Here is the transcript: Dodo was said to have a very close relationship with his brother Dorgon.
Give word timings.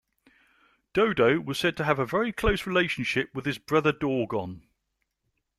Dodo 0.93 1.39
was 1.39 1.59
said 1.59 1.77
to 1.77 1.83
have 1.83 1.99
a 1.99 2.07
very 2.07 2.33
close 2.33 2.65
relationship 2.65 3.29
with 3.35 3.45
his 3.45 3.59
brother 3.59 3.91
Dorgon. 3.91 4.63